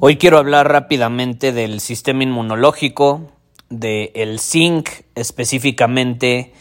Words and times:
Hoy 0.00 0.16
quiero 0.16 0.38
hablar 0.38 0.70
rápidamente 0.70 1.50
del 1.50 1.80
sistema 1.80 2.22
inmunológico, 2.22 3.32
del 3.68 4.38
zinc 4.38 4.88
específicamente 5.16 6.52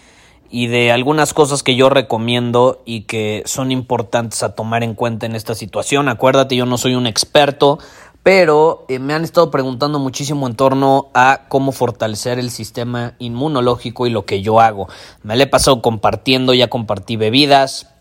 y 0.50 0.66
de 0.66 0.92
algunas 0.92 1.36
cosas 1.36 1.62
que 1.62 1.76
yo 1.76 1.92
recomiendo 1.92 2.82
y 2.84 3.02
que 3.02 3.44
son 3.46 3.72
importantes 3.72 4.42
a 4.42 4.56
tomar 4.56 4.84
en 4.84 4.96
cuenta 4.96 5.28
en 5.28 5.36
esta 5.36 5.54
situación. 5.54 6.10
Acuérdate, 6.10 6.56
yo 6.56 6.66
no 6.66 6.80
soy 6.80 6.96
un 6.96 7.06
experto, 7.06 7.78
pero 8.24 8.86
eh, 8.88 8.98
me 8.98 9.14
han 9.14 9.24
estado 9.24 9.52
preguntando 9.52 10.00
muchísimo 10.00 10.48
en 10.48 10.56
torno 10.56 11.12
a 11.14 11.42
cómo 11.48 11.72
fortalecer 11.72 12.40
el 12.40 12.50
sistema 12.50 13.14
inmunológico 13.20 14.08
y 14.08 14.10
lo 14.10 14.26
que 14.26 14.42
yo 14.42 14.60
hago. 14.62 14.88
Me 15.22 15.36
le 15.36 15.44
he 15.44 15.48
pasado 15.48 15.84
compartiendo, 15.84 16.56
ya 16.56 16.70
compartí 16.70 17.18
bebidas, 17.18 17.94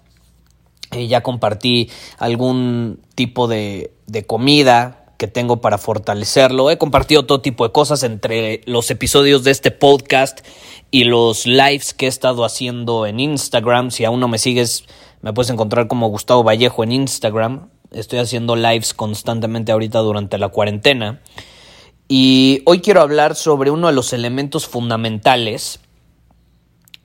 eh, 0.93 1.09
ya 1.09 1.23
compartí 1.23 1.91
algún 2.17 3.01
tipo 3.15 3.49
de, 3.49 3.93
de 4.07 4.25
comida, 4.25 5.03
que 5.17 5.27
tengo 5.27 5.61
para 5.61 5.79
fortalecerlo. 5.79 6.71
He 6.71 6.79
compartido 6.79 7.25
todo 7.25 7.41
tipo 7.41 7.65
de 7.67 7.73
cosas 7.73 8.03
entre 8.03 8.61
los 8.67 8.91
episodios 8.91 9.45
de 9.45 9.51
este 9.51 9.71
podcast 9.71 10.41
y 10.91 11.05
los 11.05 11.47
lives 11.47 11.95
que 11.95 12.07
he 12.07 12.09
estado 12.09 12.45
haciendo 12.45 13.07
en 13.07 13.21
Instagram. 13.21 13.91
Si 13.91 14.05
aún 14.05 14.21
no 14.21 14.29
me 14.29 14.39
sigues, 14.39 14.85
me 15.23 15.33
puedes 15.33 15.51
encontrar 15.51 15.89
como 15.89 16.09
Gustavo 16.09 16.45
Vallejo 16.45 16.85
en 16.85 16.93
Instagram. 16.93 17.71
Estoy 17.93 18.19
haciendo 18.19 18.57
lives 18.57 18.95
constantemente 18.95 19.73
ahorita 19.73 20.01
durante 20.01 20.39
la 20.39 20.49
cuarentena. 20.49 21.21
Y 22.09 22.63
hoy 22.67 22.81
quiero 22.81 23.01
hablar 23.01 23.35
sobre 23.35 23.71
uno 23.71 23.89
de 23.89 23.93
los 23.93 24.13
elementos 24.13 24.67
fundamentales 24.67 25.81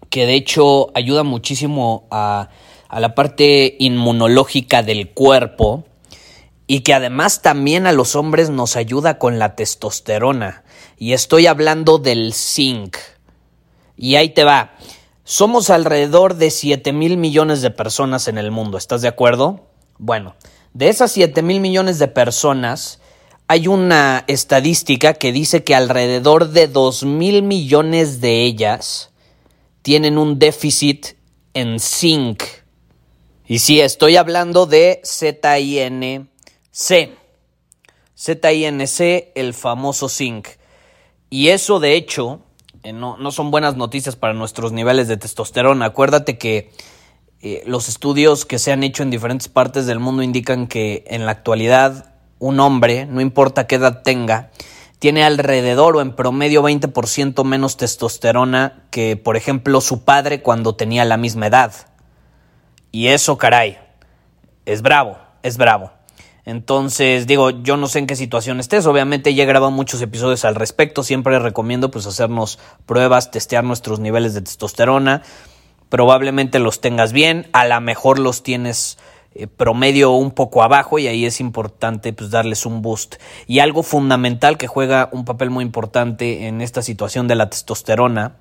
que 0.09 0.25
de 0.25 0.35
hecho 0.35 0.91
ayuda 0.93 1.23
muchísimo 1.23 2.07
a, 2.11 2.49
a 2.89 2.99
la 2.99 3.15
parte 3.15 3.77
inmunológica 3.79 4.83
del 4.83 5.09
cuerpo 5.11 5.85
y 6.71 6.83
que 6.83 6.93
además 6.93 7.41
también 7.41 7.85
a 7.85 7.91
los 7.91 8.15
hombres 8.15 8.49
nos 8.49 8.77
ayuda 8.77 9.17
con 9.17 9.39
la 9.39 9.57
testosterona. 9.57 10.63
Y 10.97 11.11
estoy 11.11 11.45
hablando 11.47 11.97
del 11.97 12.33
zinc. 12.33 12.95
Y 13.97 14.15
ahí 14.15 14.29
te 14.29 14.45
va. 14.45 14.71
Somos 15.25 15.69
alrededor 15.69 16.35
de 16.35 16.49
7 16.49 16.93
mil 16.93 17.17
millones 17.17 17.61
de 17.61 17.71
personas 17.71 18.29
en 18.29 18.37
el 18.37 18.51
mundo, 18.51 18.77
¿estás 18.77 19.01
de 19.01 19.09
acuerdo? 19.09 19.67
Bueno, 19.97 20.37
de 20.73 20.87
esas 20.87 21.11
7 21.11 21.41
mil 21.41 21.59
millones 21.59 21.99
de 21.99 22.07
personas, 22.07 23.01
hay 23.49 23.67
una 23.67 24.23
estadística 24.27 25.15
que 25.15 25.33
dice 25.33 25.65
que 25.65 25.75
alrededor 25.75 26.51
de 26.51 26.69
2 26.69 27.03
mil 27.03 27.43
millones 27.43 28.21
de 28.21 28.43
ellas 28.45 29.11
tienen 29.81 30.17
un 30.17 30.39
déficit 30.39 31.17
en 31.53 31.81
zinc. 31.81 32.43
Y 33.45 33.59
sí, 33.59 33.81
estoy 33.81 34.15
hablando 34.15 34.67
de 34.67 35.01
ZIN 35.05 36.30
C. 36.71 37.15
ZINC, 38.17 39.31
el 39.35 39.53
famoso 39.53 40.07
zinc. 40.07 40.47
Y 41.29 41.49
eso, 41.49 41.79
de 41.79 41.95
hecho, 41.95 42.41
eh, 42.83 42.93
no, 42.93 43.17
no, 43.17 43.31
son 43.31 43.51
buenas 43.51 43.75
noticias 43.75 44.15
para 44.15 44.33
nuestros 44.33 44.71
niveles 44.71 45.07
de 45.07 45.17
testosterona. 45.17 45.85
Acuérdate 45.85 46.37
que 46.37 46.71
eh, 47.41 47.63
los 47.65 47.89
estudios 47.89 48.45
que 48.45 48.59
se 48.59 48.71
han 48.71 48.83
hecho 48.83 49.03
en 49.03 49.09
diferentes 49.09 49.47
partes 49.47 49.85
del 49.85 49.99
mundo 49.99 50.23
indican 50.23 50.67
que 50.67 51.03
en 51.07 51.25
la 51.25 51.31
actualidad 51.31 52.13
un 52.39 52.59
hombre, 52.59 53.05
no 53.05 53.21
importa 53.21 53.67
qué 53.67 53.75
edad 53.75 54.01
tenga, 54.03 54.51
tiene 54.99 55.23
alrededor 55.23 55.97
o 55.97 56.01
en 56.01 56.15
promedio 56.15 56.61
20% 56.61 57.43
menos 57.43 57.77
testosterona 57.77 58.83
que, 58.91 59.17
por 59.17 59.35
ejemplo, 59.35 59.81
su 59.81 60.03
padre 60.03 60.41
cuando 60.41 60.75
tenía 60.75 61.05
la 61.05 61.17
misma 61.17 61.47
edad. 61.47 61.73
Y 62.91 63.07
eso, 63.07 63.37
caray, 63.37 63.79
es 64.65 64.81
bravo, 64.81 65.17
es 65.41 65.57
bravo. 65.57 65.91
Entonces, 66.45 67.27
digo, 67.27 67.49
yo 67.49 67.77
no 67.77 67.87
sé 67.87 67.99
en 67.99 68.07
qué 68.07 68.15
situación 68.15 68.59
estés. 68.59 68.85
Obviamente 68.85 69.33
ya 69.33 69.43
he 69.43 69.47
grabado 69.47 69.71
muchos 69.71 70.01
episodios 70.01 70.43
al 70.45 70.55
respecto. 70.55 71.03
Siempre 71.03 71.37
recomiendo 71.39 71.91
pues 71.91 72.07
hacernos 72.07 72.59
pruebas, 72.85 73.31
testear 73.31 73.63
nuestros 73.63 73.99
niveles 73.99 74.33
de 74.33 74.41
testosterona. 74.41 75.23
Probablemente 75.89 76.59
los 76.59 76.81
tengas 76.81 77.11
bien, 77.11 77.49
a 77.51 77.65
lo 77.65 77.79
mejor 77.81 78.17
los 78.17 78.43
tienes 78.43 78.97
eh, 79.35 79.47
promedio 79.47 80.11
un 80.11 80.31
poco 80.31 80.63
abajo 80.63 80.99
y 80.99 81.07
ahí 81.07 81.25
es 81.25 81.39
importante 81.41 82.13
pues 82.13 82.31
darles 82.31 82.65
un 82.65 82.81
boost. 82.81 83.15
Y 83.45 83.59
algo 83.59 83.83
fundamental 83.83 84.57
que 84.57 84.67
juega 84.67 85.09
un 85.11 85.25
papel 85.25 85.49
muy 85.49 85.63
importante 85.63 86.47
en 86.47 86.61
esta 86.61 86.81
situación 86.81 87.27
de 87.27 87.35
la 87.35 87.49
testosterona 87.49 88.37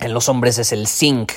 en 0.00 0.14
los 0.14 0.28
hombres 0.28 0.58
es 0.58 0.72
el 0.72 0.88
zinc. 0.88 1.32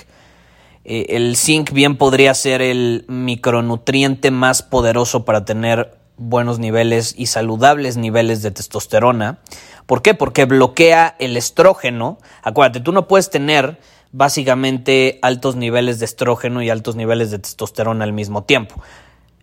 Eh, 0.85 1.05
el 1.09 1.35
zinc 1.35 1.71
bien 1.71 1.97
podría 1.97 2.33
ser 2.33 2.61
el 2.61 3.05
micronutriente 3.07 4.31
más 4.31 4.61
poderoso 4.61 5.25
para 5.25 5.45
tener 5.45 5.97
buenos 6.17 6.59
niveles 6.59 7.15
y 7.17 7.27
saludables 7.27 7.97
niveles 7.97 8.41
de 8.41 8.51
testosterona. 8.51 9.39
¿Por 9.85 10.01
qué? 10.01 10.13
Porque 10.13 10.45
bloquea 10.45 11.15
el 11.19 11.37
estrógeno. 11.37 12.17
Acuérdate, 12.41 12.79
tú 12.79 12.91
no 12.91 13.07
puedes 13.07 13.29
tener 13.29 13.79
básicamente 14.11 15.19
altos 15.21 15.55
niveles 15.55 15.99
de 15.99 16.05
estrógeno 16.05 16.61
y 16.61 16.69
altos 16.69 16.95
niveles 16.95 17.31
de 17.31 17.39
testosterona 17.39 18.03
al 18.03 18.13
mismo 18.13 18.43
tiempo. 18.43 18.81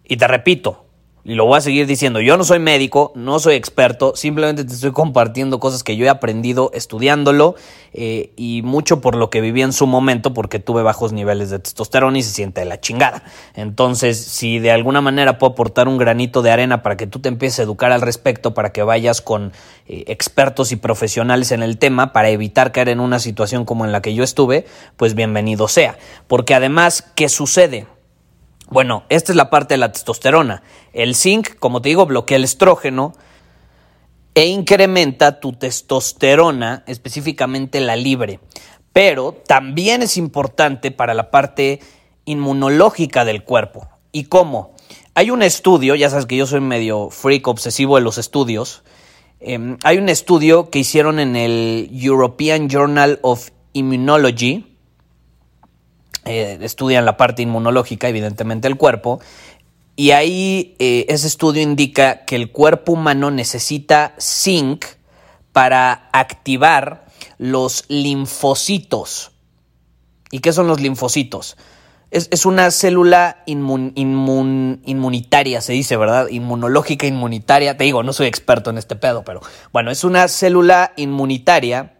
Y 0.04 0.16
te 0.16 0.28
repito, 0.28 0.86
y 1.24 1.34
lo 1.34 1.44
voy 1.44 1.58
a 1.58 1.60
seguir 1.60 1.86
diciendo, 1.86 2.20
yo 2.20 2.36
no 2.36 2.44
soy 2.44 2.58
médico, 2.58 3.12
no 3.14 3.38
soy 3.38 3.54
experto, 3.54 4.14
simplemente 4.16 4.64
te 4.64 4.72
estoy 4.72 4.92
compartiendo 4.92 5.60
cosas 5.60 5.82
que 5.82 5.96
yo 5.96 6.06
he 6.06 6.08
aprendido 6.08 6.70
estudiándolo 6.72 7.54
eh, 7.92 8.32
y 8.36 8.62
mucho 8.62 9.00
por 9.00 9.16
lo 9.16 9.30
que 9.30 9.40
viví 9.40 9.62
en 9.62 9.72
su 9.72 9.86
momento 9.86 10.32
porque 10.32 10.58
tuve 10.58 10.82
bajos 10.82 11.12
niveles 11.12 11.50
de 11.50 11.58
testosterona 11.58 12.18
y 12.18 12.22
se 12.22 12.30
siente 12.30 12.60
de 12.60 12.66
la 12.66 12.80
chingada. 12.80 13.22
Entonces, 13.54 14.18
si 14.18 14.58
de 14.58 14.70
alguna 14.70 15.00
manera 15.00 15.38
puedo 15.38 15.52
aportar 15.52 15.88
un 15.88 15.98
granito 15.98 16.40
de 16.40 16.50
arena 16.50 16.82
para 16.82 16.96
que 16.96 17.06
tú 17.06 17.18
te 17.18 17.28
empieces 17.28 17.60
a 17.60 17.62
educar 17.64 17.92
al 17.92 18.00
respecto, 18.00 18.54
para 18.54 18.72
que 18.72 18.82
vayas 18.82 19.20
con 19.20 19.52
eh, 19.86 20.04
expertos 20.06 20.72
y 20.72 20.76
profesionales 20.76 21.52
en 21.52 21.62
el 21.62 21.78
tema, 21.78 22.12
para 22.12 22.30
evitar 22.30 22.72
caer 22.72 22.88
en 22.88 23.00
una 23.00 23.18
situación 23.18 23.64
como 23.64 23.84
en 23.84 23.92
la 23.92 24.00
que 24.00 24.14
yo 24.14 24.24
estuve, 24.24 24.66
pues 24.96 25.14
bienvenido 25.14 25.68
sea. 25.68 25.98
Porque 26.28 26.54
además, 26.54 27.04
¿qué 27.14 27.28
sucede? 27.28 27.86
Bueno, 28.70 29.02
esta 29.08 29.32
es 29.32 29.36
la 29.36 29.50
parte 29.50 29.74
de 29.74 29.78
la 29.78 29.90
testosterona. 29.90 30.62
El 30.92 31.16
zinc, 31.16 31.56
como 31.58 31.82
te 31.82 31.88
digo, 31.88 32.06
bloquea 32.06 32.36
el 32.36 32.44
estrógeno 32.44 33.14
e 34.34 34.46
incrementa 34.46 35.40
tu 35.40 35.52
testosterona, 35.54 36.84
específicamente 36.86 37.80
la 37.80 37.96
libre. 37.96 38.38
Pero 38.92 39.32
también 39.46 40.02
es 40.02 40.16
importante 40.16 40.92
para 40.92 41.14
la 41.14 41.32
parte 41.32 41.80
inmunológica 42.26 43.24
del 43.24 43.42
cuerpo. 43.42 43.88
¿Y 44.12 44.24
cómo? 44.24 44.76
Hay 45.14 45.32
un 45.32 45.42
estudio, 45.42 45.96
ya 45.96 46.08
sabes 46.08 46.26
que 46.26 46.36
yo 46.36 46.46
soy 46.46 46.60
medio 46.60 47.10
freak 47.10 47.48
obsesivo 47.48 47.96
de 47.96 48.02
los 48.02 48.18
estudios. 48.18 48.84
Em, 49.40 49.78
hay 49.82 49.98
un 49.98 50.08
estudio 50.08 50.70
que 50.70 50.78
hicieron 50.78 51.18
en 51.18 51.34
el 51.34 51.90
European 51.92 52.68
Journal 52.68 53.18
of 53.22 53.50
Immunology, 53.72 54.69
eh, 56.24 56.58
estudian 56.60 57.04
la 57.04 57.16
parte 57.16 57.42
inmunológica, 57.42 58.08
evidentemente 58.08 58.68
el 58.68 58.76
cuerpo, 58.76 59.20
y 59.96 60.12
ahí 60.12 60.76
eh, 60.78 61.06
ese 61.08 61.26
estudio 61.26 61.62
indica 61.62 62.24
que 62.24 62.36
el 62.36 62.50
cuerpo 62.50 62.92
humano 62.92 63.30
necesita 63.30 64.14
zinc 64.18 64.84
para 65.52 66.08
activar 66.12 67.06
los 67.38 67.84
linfocitos. 67.88 69.32
¿Y 70.30 70.38
qué 70.38 70.52
son 70.52 70.68
los 70.68 70.80
linfocitos? 70.80 71.56
es, 72.10 72.46
una 72.46 72.70
célula 72.70 73.42
inmunitaria, 73.46 75.60
se 75.60 75.72
dice, 75.72 75.96
¿verdad? 75.96 76.28
Inmunológica, 76.28 77.06
inmunitaria. 77.06 77.76
Te 77.76 77.84
digo, 77.84 78.02
no 78.02 78.12
soy 78.12 78.26
experto 78.26 78.70
en 78.70 78.78
este 78.78 78.96
pedo, 78.96 79.22
pero 79.24 79.40
bueno, 79.72 79.90
es 79.90 80.04
una 80.04 80.26
célula 80.28 80.92
inmunitaria 80.96 81.94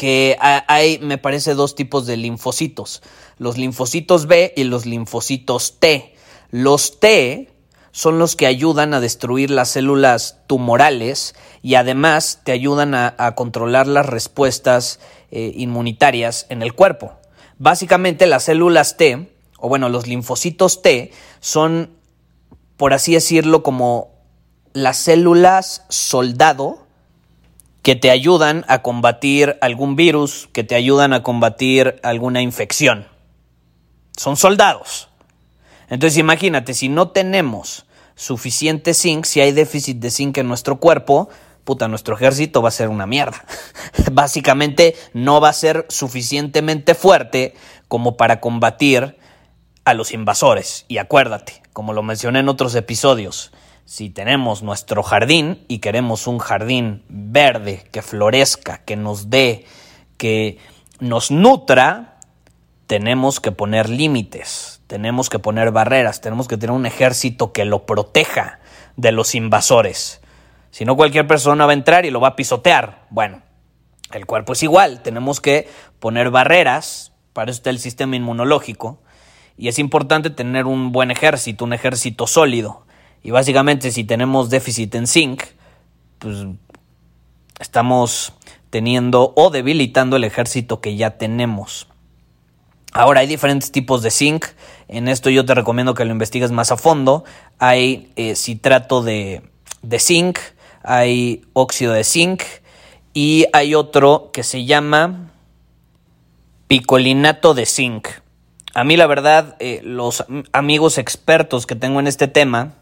que 0.00 0.38
hay, 0.40 0.98
me 1.00 1.18
parece, 1.18 1.52
dos 1.52 1.74
tipos 1.74 2.06
de 2.06 2.16
linfocitos. 2.16 3.02
Los 3.36 3.58
linfocitos 3.58 4.26
B 4.26 4.54
y 4.56 4.64
los 4.64 4.86
linfocitos 4.86 5.78
T. 5.78 6.14
Los 6.50 7.00
T 7.00 7.52
son 7.92 8.18
los 8.18 8.34
que 8.34 8.46
ayudan 8.46 8.94
a 8.94 9.00
destruir 9.00 9.50
las 9.50 9.68
células 9.68 10.38
tumorales 10.46 11.34
y 11.60 11.74
además 11.74 12.40
te 12.44 12.52
ayudan 12.52 12.94
a, 12.94 13.34
controlar 13.36 13.86
las 13.86 14.06
respuestas 14.06 15.00
eh, 15.30 15.52
inmunitarias 15.54 16.46
en 16.48 16.62
el 16.62 16.72
cuerpo. 16.72 17.12
Básicamente 17.58 18.26
las 18.26 18.44
células 18.44 18.96
T, 18.96 19.30
o 19.58 19.68
bueno, 19.68 19.90
los 19.90 20.06
linfocitos 20.06 20.80
T, 20.80 21.12
son, 21.40 21.90
por 22.78 22.94
así 22.94 23.12
decirlo, 23.12 23.62
como 23.62 24.14
las 24.72 24.96
células 24.96 25.84
soldado 25.90 26.86
que 27.82 27.96
te 27.96 28.10
ayudan 28.10 28.64
a 28.68 28.82
combatir 28.82 29.56
algún 29.60 29.96
virus, 29.96 30.48
que 30.52 30.64
te 30.64 30.74
ayudan 30.74 31.12
a 31.12 31.22
combatir 31.22 32.00
alguna 32.02 32.42
infección. 32.42 33.06
Son 34.16 34.36
soldados. 34.36 35.08
Entonces 35.88 36.18
imagínate, 36.18 36.74
si 36.74 36.88
no 36.88 37.08
tenemos 37.08 37.86
suficiente 38.14 38.92
zinc, 38.92 39.24
si 39.24 39.40
hay 39.40 39.52
déficit 39.52 39.98
de 39.98 40.10
zinc 40.10 40.36
en 40.38 40.46
nuestro 40.46 40.78
cuerpo, 40.78 41.30
puta, 41.64 41.88
nuestro 41.88 42.14
ejército 42.16 42.62
va 42.62 42.68
a 42.68 42.72
ser 42.72 42.88
una 42.88 43.06
mierda. 43.06 43.44
Básicamente 44.12 44.94
no 45.14 45.40
va 45.40 45.48
a 45.48 45.54
ser 45.54 45.86
suficientemente 45.88 46.94
fuerte 46.94 47.54
como 47.88 48.16
para 48.16 48.40
combatir 48.40 49.16
a 49.84 49.94
los 49.94 50.12
invasores. 50.12 50.84
Y 50.88 50.98
acuérdate, 50.98 51.62
como 51.72 51.92
lo 51.92 52.02
mencioné 52.02 52.40
en 52.40 52.48
otros 52.48 52.74
episodios, 52.74 53.52
si 53.90 54.08
tenemos 54.08 54.62
nuestro 54.62 55.02
jardín 55.02 55.64
y 55.66 55.80
queremos 55.80 56.28
un 56.28 56.38
jardín 56.38 57.02
verde 57.08 57.82
que 57.90 58.02
florezca, 58.02 58.78
que 58.84 58.94
nos 58.94 59.30
dé, 59.30 59.66
que 60.16 60.58
nos 61.00 61.32
nutra, 61.32 62.20
tenemos 62.86 63.40
que 63.40 63.50
poner 63.50 63.88
límites, 63.88 64.80
tenemos 64.86 65.28
que 65.28 65.40
poner 65.40 65.72
barreras, 65.72 66.20
tenemos 66.20 66.46
que 66.46 66.56
tener 66.56 66.70
un 66.70 66.86
ejército 66.86 67.50
que 67.50 67.64
lo 67.64 67.84
proteja 67.84 68.60
de 68.94 69.10
los 69.10 69.34
invasores. 69.34 70.20
Si 70.70 70.84
no, 70.84 70.94
cualquier 70.94 71.26
persona 71.26 71.66
va 71.66 71.72
a 71.72 71.74
entrar 71.74 72.06
y 72.06 72.12
lo 72.12 72.20
va 72.20 72.28
a 72.28 72.36
pisotear. 72.36 73.06
Bueno, 73.10 73.42
el 74.12 74.24
cuerpo 74.24 74.52
es 74.52 74.62
igual. 74.62 75.02
Tenemos 75.02 75.40
que 75.40 75.68
poner 75.98 76.30
barreras. 76.30 77.12
Para 77.32 77.50
eso 77.50 77.58
está 77.58 77.70
el 77.70 77.80
sistema 77.80 78.14
inmunológico. 78.14 79.00
Y 79.56 79.66
es 79.66 79.80
importante 79.80 80.30
tener 80.30 80.66
un 80.66 80.92
buen 80.92 81.10
ejército, 81.10 81.64
un 81.64 81.72
ejército 81.72 82.28
sólido. 82.28 82.86
Y 83.22 83.30
básicamente 83.30 83.90
si 83.90 84.04
tenemos 84.04 84.50
déficit 84.50 84.94
en 84.94 85.06
zinc, 85.06 85.42
pues 86.18 86.46
estamos 87.58 88.32
teniendo 88.70 89.32
o 89.36 89.50
debilitando 89.50 90.16
el 90.16 90.24
ejército 90.24 90.80
que 90.80 90.96
ya 90.96 91.18
tenemos. 91.18 91.88
Ahora 92.92 93.20
hay 93.20 93.26
diferentes 93.26 93.70
tipos 93.70 94.02
de 94.02 94.10
zinc. 94.10 94.46
En 94.88 95.08
esto 95.08 95.30
yo 95.30 95.44
te 95.44 95.54
recomiendo 95.54 95.94
que 95.94 96.04
lo 96.04 96.12
investigues 96.12 96.50
más 96.50 96.72
a 96.72 96.76
fondo. 96.76 97.24
Hay 97.58 98.12
eh, 98.16 98.34
citrato 98.34 99.02
de, 99.02 99.42
de 99.82 99.98
zinc, 100.00 100.38
hay 100.82 101.42
óxido 101.52 101.92
de 101.92 102.04
zinc 102.04 102.42
y 103.12 103.46
hay 103.52 103.74
otro 103.74 104.30
que 104.32 104.42
se 104.42 104.64
llama 104.64 105.30
picolinato 106.66 107.54
de 107.54 107.66
zinc. 107.66 108.08
A 108.74 108.84
mí 108.84 108.96
la 108.96 109.06
verdad, 109.06 109.56
eh, 109.58 109.80
los 109.84 110.24
amigos 110.52 110.98
expertos 110.98 111.66
que 111.66 111.74
tengo 111.74 112.00
en 112.00 112.06
este 112.06 112.28
tema 112.28 112.74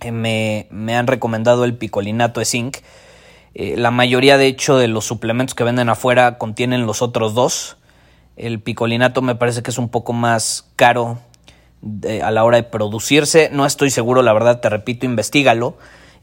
eh, 0.00 0.12
me, 0.12 0.96
han 0.96 1.06
recomendado 1.06 1.64
el 1.64 1.76
picolinato 1.76 2.40
de 2.40 2.46
zinc. 2.46 2.78
Eh, 3.54 3.76
la 3.76 3.90
mayoría 3.90 4.36
de 4.36 4.46
hecho 4.46 4.76
de 4.76 4.88
los 4.88 5.04
suplementos 5.04 5.54
que 5.54 5.64
venden 5.64 5.88
afuera 5.88 6.38
contienen 6.38 6.86
los 6.86 7.02
otros 7.02 7.34
dos. 7.34 7.76
El 8.36 8.60
picolinato 8.60 9.22
me 9.22 9.34
parece 9.34 9.62
que 9.62 9.70
es 9.70 9.78
un 9.78 9.88
poco 9.88 10.12
más 10.12 10.70
caro 10.76 11.18
a 12.22 12.30
la 12.30 12.44
hora 12.44 12.56
de 12.58 12.64
producirse. 12.64 13.48
No 13.52 13.64
estoy 13.64 13.90
seguro, 13.90 14.22
la 14.22 14.32
verdad, 14.32 14.60
te 14.60 14.68
repito, 14.68 15.06
investigalo. 15.06 15.76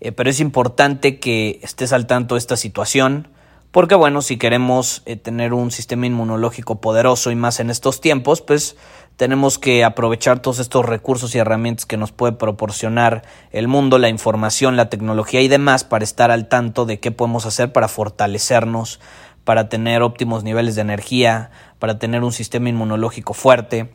Eh, 0.04 0.12
pero 0.12 0.30
es 0.30 0.42
importante 0.42 1.18
que 1.18 1.62
estés 1.64 1.94
al 1.94 2.08
tanto 2.08 2.36
de 2.36 2.40
esta 2.40 2.58
situación, 2.58 3.30
porque 3.74 3.96
bueno, 3.96 4.22
si 4.22 4.38
queremos 4.38 5.02
eh, 5.08 5.16
tener 5.16 5.52
un 5.52 5.72
sistema 5.72 6.06
inmunológico 6.06 6.80
poderoso 6.80 7.32
y 7.32 7.36
más 7.36 7.60
en 7.60 7.72
estos 7.72 8.02
tiempos, 8.02 8.40
pues 8.40 8.76
tenemos 9.16 9.58
que 9.58 9.84
aprovechar 9.84 10.44
todos 10.44 10.60
estos 10.60 10.86
recursos 10.86 11.34
y 11.34 11.40
herramientas 11.40 11.88
que 11.88 11.98
nos 11.98 12.12
puede 12.12 12.34
proporcionar 12.34 13.24
el 13.50 13.68
mundo, 13.68 13.98
la 13.98 14.10
información, 14.10 14.78
la 14.78 14.92
tecnología 14.92 15.42
y 15.42 15.48
demás 15.48 15.84
para 15.84 16.04
estar 16.04 16.30
al 16.30 16.48
tanto 16.50 16.86
de 16.86 17.00
qué 17.00 17.10
podemos 17.10 17.48
hacer 17.48 17.74
para 17.74 17.88
fortalecernos, 17.88 19.00
para 19.44 19.70
tener 19.70 20.04
óptimos 20.04 20.44
niveles 20.44 20.76
de 20.76 20.82
energía, 20.82 21.50
para 21.80 21.98
tener 21.98 22.24
un 22.24 22.32
sistema 22.32 22.70
inmunológico 22.70 23.34
fuerte. 23.34 23.92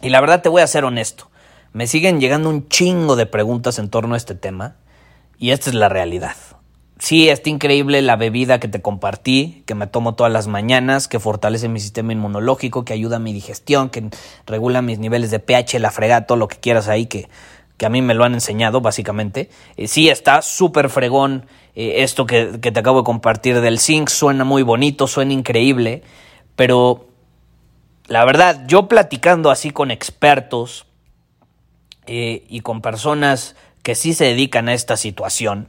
Y 0.00 0.08
la 0.08 0.22
verdad 0.22 0.40
te 0.40 0.48
voy 0.48 0.62
a 0.62 0.66
ser 0.66 0.86
honesto, 0.86 1.30
me 1.74 1.86
siguen 1.86 2.20
llegando 2.20 2.48
un 2.48 2.68
chingo 2.68 3.16
de 3.16 3.26
preguntas 3.26 3.78
en 3.78 3.90
torno 3.90 4.14
a 4.14 4.16
este 4.16 4.34
tema. 4.34 4.76
Y 5.36 5.50
esta 5.50 5.68
es 5.68 5.74
la 5.74 5.90
realidad. 5.90 6.36
Sí, 6.98 7.28
está 7.28 7.50
increíble 7.50 8.02
la 8.02 8.16
bebida 8.16 8.60
que 8.60 8.68
te 8.68 8.80
compartí, 8.80 9.64
que 9.66 9.74
me 9.74 9.86
tomo 9.86 10.14
todas 10.14 10.32
las 10.32 10.46
mañanas, 10.46 11.08
que 11.08 11.18
fortalece 11.18 11.68
mi 11.68 11.80
sistema 11.80 12.12
inmunológico, 12.12 12.84
que 12.84 12.92
ayuda 12.92 13.16
a 13.16 13.18
mi 13.18 13.32
digestión, 13.32 13.90
que 13.90 14.10
regula 14.46 14.80
mis 14.80 14.98
niveles 14.98 15.30
de 15.30 15.40
pH, 15.40 15.80
la 15.80 15.90
fregada, 15.90 16.26
todo 16.26 16.38
lo 16.38 16.48
que 16.48 16.58
quieras 16.58 16.88
ahí, 16.88 17.06
que, 17.06 17.28
que 17.76 17.86
a 17.86 17.90
mí 17.90 18.00
me 18.00 18.14
lo 18.14 18.24
han 18.24 18.34
enseñado, 18.34 18.80
básicamente. 18.80 19.50
Eh, 19.76 19.88
sí, 19.88 20.08
está 20.08 20.40
súper 20.40 20.88
fregón 20.88 21.46
eh, 21.74 22.04
esto 22.04 22.26
que, 22.26 22.60
que, 22.62 22.70
te 22.70 22.80
acabo 22.80 23.00
de 23.00 23.04
compartir 23.04 23.60
del 23.60 23.80
zinc, 23.80 24.08
suena 24.08 24.44
muy 24.44 24.62
bonito, 24.62 25.08
suena 25.08 25.32
increíble, 25.32 26.04
pero 26.54 27.08
la 28.06 28.24
verdad, 28.24 28.64
yo 28.66 28.86
platicando 28.86 29.50
así 29.50 29.70
con 29.70 29.90
expertos 29.90 30.86
eh, 32.06 32.44
y 32.48 32.60
con 32.60 32.82
personas 32.82 33.56
que 33.82 33.94
sí 33.94 34.12
se 34.12 34.26
dedican 34.26 34.68
a 34.68 34.74
esta 34.74 34.96
situación, 34.96 35.68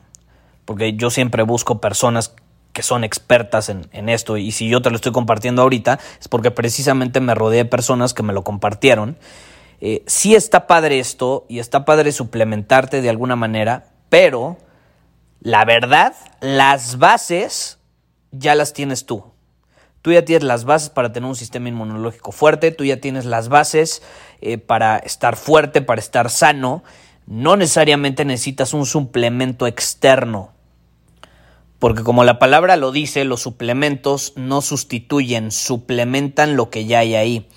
porque 0.66 0.94
yo 0.94 1.10
siempre 1.10 1.44
busco 1.44 1.80
personas 1.80 2.36
que 2.74 2.84
son 2.84 3.06
expertas 3.06 3.70
en, 3.70 4.10
esto 4.10 4.36
y 4.36 4.52
si 4.52 4.68
yo 4.68 4.82
te 4.82 4.90
lo 4.90 4.98
estoy 4.98 5.14
compartiendo 5.14 5.62
ahorita 5.62 5.98
es 6.20 6.28
porque 6.28 6.52
precisamente 6.52 7.22
me 7.22 7.34
rodeé 7.34 7.60
de 7.64 7.66
personas 7.66 8.14
que 8.14 8.22
me 8.22 8.34
lo 8.34 8.44
compartieron. 8.44 9.18
Eh, 9.80 10.04
sí 10.08 10.36
está 10.36 10.68
padre 10.68 11.00
esto 11.00 11.46
y 11.48 11.60
está 11.60 11.86
padre 11.86 12.12
suplementarte 12.12 13.02
de 13.02 13.10
alguna 13.10 13.38
manera, 13.38 13.86
pero 14.10 14.58
la 15.40 15.64
verdad, 15.64 16.16
las 16.42 16.98
bases 16.98 17.80
ya 18.32 18.56
las 18.56 18.74
tienes 18.74 19.06
tú. 19.06 19.24
Tú 20.02 20.12
ya 20.12 20.26
tienes 20.26 20.44
las 20.44 20.66
bases 20.66 20.90
para 20.90 21.14
tener 21.14 21.30
un 21.30 21.36
sistema 21.36 21.70
inmunológico 21.70 22.32
fuerte, 22.32 22.72
tú 22.72 22.84
ya 22.84 23.00
tienes 23.00 23.26
las 23.26 23.48
bases 23.48 24.02
eh, 24.42 24.58
para 24.58 24.98
estar 24.98 25.38
fuerte, 25.38 25.82
para 25.82 26.00
estar 26.00 26.30
sano 26.30 26.84
no 27.28 27.56
necesariamente 27.56 28.26
necesitas 28.26 28.74
un 28.74 28.86
suplemento 28.86 29.68
externo. 29.68 30.52
Porque 31.80 32.04
como 32.04 32.24
la 32.24 32.40
palabra 32.40 32.78
lo 32.78 32.92
dice, 32.92 33.26
los 33.26 33.42
suplementos 33.42 34.34
no 34.36 34.62
sustituyen, 34.62 35.52
suplementan 35.52 36.56
lo 36.56 36.70
que 36.70 36.86
ya 36.86 37.00
hay 37.00 37.16
ahí. 37.16 37.48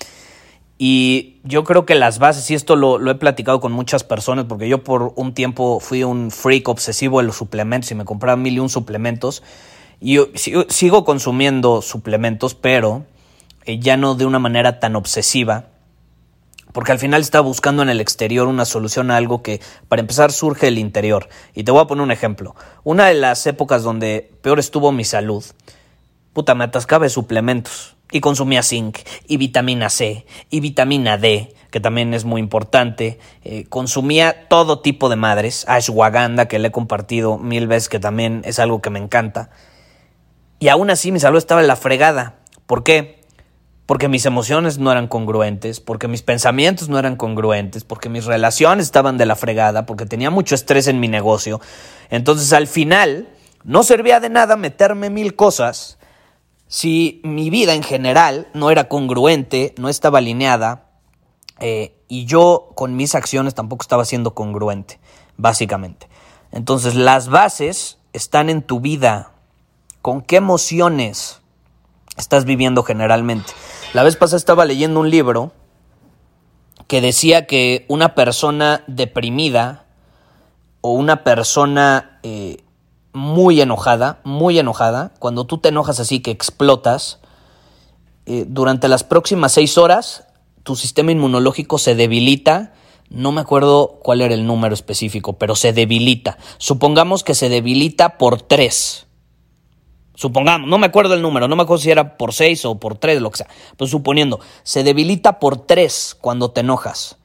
Y 0.77 1.39
yo 1.43 1.63
creo 1.65 1.85
que 1.85 1.95
las 1.95 2.19
bases, 2.19 2.49
y 2.51 2.55
esto 2.55 2.75
lo, 2.75 3.11
he 3.11 3.15
platicado 3.15 3.59
con 3.59 3.71
muchas 3.71 4.03
personas, 4.03 4.45
porque 4.45 4.69
yo 4.69 4.83
por 4.83 5.13
un 5.15 5.33
tiempo 5.33 5.79
fui 5.79 6.03
un 6.03 6.31
freak 6.31 6.69
obsesivo 6.69 7.19
de 7.19 7.27
los 7.27 7.35
suplementos 7.35 7.91
y 7.91 7.95
me 7.95 8.05
compraba 8.05 8.37
mil 8.37 8.53
y 8.53 8.59
un 8.59 8.69
suplementos. 8.69 9.43
Y 9.99 10.13
yo 10.13 10.27
sigo, 10.35 11.03
consumiendo 11.03 11.81
suplementos, 11.81 12.55
pero 12.55 13.05
eh, 13.65 13.79
ya 13.79 13.97
no 13.97 14.15
de 14.15 14.25
una 14.25 14.39
manera 14.39 14.79
tan 14.79 14.95
obsesiva 14.95 15.65
porque 16.71 16.91
al 16.91 16.99
final 16.99 17.21
está 17.21 17.41
buscando 17.41 17.81
en 17.81 17.89
el 17.89 18.01
exterior 18.01 18.47
una 18.47 18.65
solución 18.65 19.11
a 19.11 19.17
algo 19.17 19.41
que, 19.41 19.59
para 19.87 20.01
empezar, 20.01 20.31
surge 20.31 20.67
del 20.67 20.77
interior. 20.77 21.29
Y 21.53 21.63
te 21.63 21.71
voy 21.71 21.81
a 21.81 21.85
poner 21.85 22.03
un 22.03 22.11
ejemplo. 22.11 22.55
Una 22.83 23.07
de 23.07 23.15
las 23.15 23.45
épocas 23.47 23.83
donde 23.83 24.31
peor 24.41 24.59
estuvo 24.59 24.91
mi 24.91 25.03
salud, 25.03 25.43
puta, 26.33 26.55
me 26.55 26.63
atascaba 26.63 27.05
de 27.05 27.09
suplementos. 27.09 27.95
Y 28.11 28.21
consumía 28.21 28.63
zinc, 28.63 28.97
y 29.27 29.37
vitamina 29.37 29.87
C, 29.91 30.25
y 30.49 30.61
vitamina 30.61 31.19
D, 31.19 31.53
que 31.69 31.79
también 31.79 32.15
es 32.15 32.25
muy 32.25 32.41
importante. 32.41 33.19
Eh, 33.43 33.65
consumía 33.69 34.47
todo 34.47 34.79
tipo 34.79 35.09
de 35.09 35.15
madres, 35.15 35.63
ashwagandha, 35.67 36.47
que 36.47 36.57
le 36.57 36.69
he 36.69 36.71
compartido 36.71 37.37
mil 37.37 37.67
veces, 37.67 37.87
que 37.87 37.99
también 37.99 38.41
es 38.45 38.57
algo 38.57 38.81
que 38.81 38.89
me 38.89 38.97
encanta. 38.97 39.51
Y 40.57 40.69
aún 40.69 40.89
así 40.89 41.11
mi 41.11 41.19
salud 41.19 41.37
estaba 41.37 41.61
en 41.61 41.67
la 41.67 41.75
fregada. 41.75 42.39
¿Por 42.65 42.83
qué? 42.83 43.18
Porque 43.89 44.07
mis 44.07 44.27
emociones 44.27 44.77
no 44.77 44.91
eran 44.91 45.07
congruentes, 45.07 45.79
porque 45.79 46.07
mis 46.07 46.21
pensamientos 46.21 46.89
no 46.89 46.99
eran 46.99 47.15
congruentes, 47.15 47.83
porque 47.83 48.07
mis 48.07 48.25
relaciones 48.25 48.85
estaban 48.85 49.17
de 49.17 49.25
la 49.25 49.35
fregada, 49.35 49.87
porque 49.87 50.05
tenía 50.05 50.29
mucho 50.29 50.53
estrés 50.53 50.85
en 50.85 50.99
mi 50.99 51.07
negocio. 51.07 51.59
Entonces 52.11 52.53
al 52.53 52.67
final 52.67 53.29
no 53.63 53.81
servía 53.81 54.19
de 54.19 54.29
nada 54.29 54.57
meterme 54.57 55.09
mil 55.09 55.35
cosas 55.35 55.97
si 56.67 57.19
mi 57.23 57.49
vida 57.49 57.73
en 57.73 57.81
general 57.81 58.47
no 58.53 58.69
era 58.69 58.87
congruente, 58.89 59.73
no 59.79 59.89
estaba 59.89 60.19
alineada 60.19 60.85
Eh, 61.59 61.95
y 62.07 62.25
yo 62.25 62.69
con 62.75 62.95
mis 62.95 63.15
acciones 63.15 63.55
tampoco 63.55 63.81
estaba 63.81 64.05
siendo 64.05 64.35
congruente, 64.35 64.99
básicamente. 65.35 66.07
Entonces 66.51 66.93
las 66.93 67.27
bases 67.27 67.97
están 68.13 68.51
en 68.51 68.61
tu 68.61 68.81
vida. 68.81 69.31
¿Con 70.03 70.21
qué 70.21 70.35
emociones 70.35 71.41
estás 72.17 72.45
viviendo 72.45 72.83
generalmente? 72.83 73.51
La 73.93 74.03
vez 74.03 74.15
pasada 74.15 74.37
estaba 74.37 74.65
leyendo 74.65 74.99
un 74.99 75.09
libro 75.09 75.51
que 76.87 77.01
decía 77.01 77.47
que 77.47 77.85
una 77.87 78.13
persona 78.13 78.83
deprimida 78.85 79.85
o 80.81 80.91
una 80.91 81.23
persona 81.23 82.19
eh, 82.21 82.57
muy 83.13 83.61
enojada, 83.61 84.19
muy 84.23 84.59
enojada, 84.59 85.11
cuando 85.17 85.45
tú 85.45 85.57
te 85.57 85.69
enojas 85.69 85.99
así 85.99 86.19
que 86.19 86.29
explotas, 86.29 87.19
eh, 88.27 88.45
durante 88.47 88.87
las 88.87 89.03
próximas 89.03 89.53
seis 89.53 89.77
horas 89.79 90.25
tu 90.61 90.75
sistema 90.75 91.11
inmunológico 91.11 91.79
se 91.79 91.95
debilita. 91.95 92.73
No 93.09 93.31
me 93.31 93.41
acuerdo 93.41 93.99
cuál 94.03 94.21
era 94.21 94.35
el 94.35 94.45
número 94.45 94.75
específico, 94.75 95.33
pero 95.33 95.55
se 95.55 95.73
debilita. 95.73 96.37
Supongamos 96.59 97.23
que 97.23 97.33
se 97.33 97.49
debilita 97.49 98.19
por 98.19 98.43
tres. 98.43 99.07
Supongamos, 100.19 100.67
no 100.67 100.77
me 100.77 100.87
acuerdo 100.87 101.13
el 101.13 101.21
número, 101.21 101.47
no 101.47 101.55
me 101.55 101.63
acuerdo 101.63 101.81
si 101.81 101.91
era 101.91 102.17
por 102.17 102.33
seis 102.33 102.65
o 102.65 102.77
por 102.77 102.97
tres, 102.97 103.21
lo 103.21 103.31
que 103.31 103.37
sea. 103.37 103.47
Pero 103.77 103.87
suponiendo, 103.87 104.41
se 104.63 104.83
debilita 104.83 105.39
por 105.39 105.65
tres 105.65 106.13
cuando 106.19 106.51
te 106.51 106.59
enojas. 106.59 107.15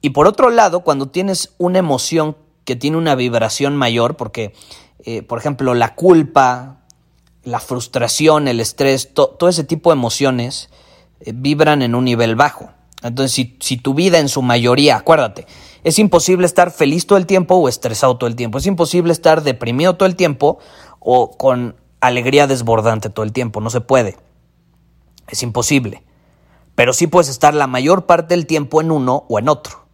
Y 0.00 0.10
por 0.10 0.28
otro 0.28 0.48
lado, 0.50 0.84
cuando 0.84 1.08
tienes 1.08 1.54
una 1.58 1.80
emoción 1.80 2.36
que 2.64 2.76
tiene 2.76 2.98
una 2.98 3.16
vibración 3.16 3.74
mayor, 3.74 4.16
porque, 4.16 4.52
eh, 5.04 5.22
por 5.22 5.40
ejemplo, 5.40 5.74
la 5.74 5.96
culpa, 5.96 6.82
la 7.42 7.58
frustración, 7.58 8.46
el 8.46 8.60
estrés, 8.60 9.12
todo 9.12 9.48
ese 9.48 9.64
tipo 9.64 9.90
de 9.90 9.94
emociones 9.94 10.70
eh, 11.22 11.32
vibran 11.34 11.82
en 11.82 11.96
un 11.96 12.04
nivel 12.04 12.36
bajo. 12.36 12.70
Entonces, 13.02 13.32
si, 13.32 13.56
si 13.58 13.76
tu 13.76 13.92
vida 13.92 14.20
en 14.20 14.28
su 14.28 14.40
mayoría, 14.40 14.94
acuérdate, 14.94 15.48
es 15.82 15.98
imposible 15.98 16.46
estar 16.46 16.70
feliz 16.70 17.08
todo 17.08 17.18
el 17.18 17.26
tiempo 17.26 17.56
o 17.56 17.68
estresado 17.68 18.16
todo 18.18 18.28
el 18.28 18.36
tiempo. 18.36 18.58
Es 18.58 18.66
imposible 18.66 19.10
estar 19.10 19.42
deprimido 19.42 19.96
todo 19.96 20.06
el 20.06 20.14
tiempo 20.14 20.60
o 21.00 21.36
con 21.36 21.79
alegría 22.00 22.46
desbordante 22.46 23.10
todo 23.10 23.24
el 23.24 23.32
tiempo. 23.32 23.60
No 23.60 23.70
se 23.70 23.80
puede. 23.80 24.16
Es 25.28 25.42
imposible. 25.42 26.02
Pero 26.74 26.92
sí 26.92 27.06
puedes 27.06 27.28
estar 27.28 27.54
la 27.54 27.66
mayor 27.66 28.06
parte 28.06 28.34
del 28.34 28.46
tiempo 28.46 28.80
en 28.80 28.90
uno 28.90 29.24
o 29.28 29.38
en 29.38 29.48
otro. 29.48 29.86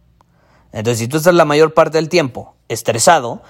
Entonces, 0.71 0.99
si 0.99 1.07
tú 1.07 1.17
estás 1.17 1.33
la 1.33 1.45
mayor 1.45 1.73
parte 1.73 1.97
del 1.97 2.09
tiempo 2.09 2.55
estresado, 2.67 3.41